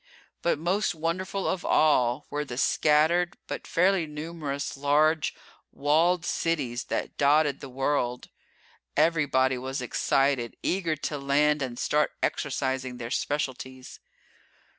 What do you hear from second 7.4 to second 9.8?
the world. Everybody was